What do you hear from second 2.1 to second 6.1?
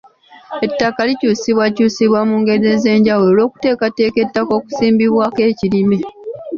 mu ngeri ez’enjawulo olw’okuteekateeka ettaka okusimbibwako ekirime.